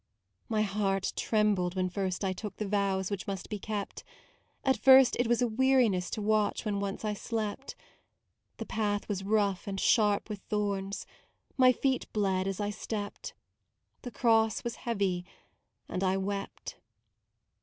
[0.49, 4.03] My heart trembled when first I took The vows which must be kept;
[4.65, 7.75] At first it was a weariness To watch when once I slept.
[8.57, 11.05] The path was rough and sharp with thorns;
[11.55, 13.35] My feet bled as I stepped;
[14.01, 15.23] The Cross was heavy
[15.87, 16.77] and I wept.